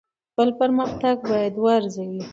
خپل 0.31 0.47
پرمختګ 0.59 1.15
باید 1.29 1.53
وارزوئ. 1.63 2.17